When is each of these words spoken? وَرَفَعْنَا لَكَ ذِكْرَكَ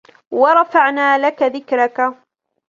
وَرَفَعْنَا 0.31 1.17
لَكَ 1.17 1.43
ذِكْرَكَ 1.43 2.13